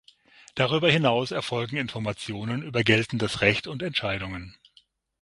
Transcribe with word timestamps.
Darüber 0.55 0.89
hinaus 0.89 1.29
erfolgen 1.29 1.77
Informationen 1.77 2.63
über 2.63 2.83
geltendes 2.83 3.41
Recht 3.41 3.67
und 3.67 3.83
Entscheidungen. 3.83 4.57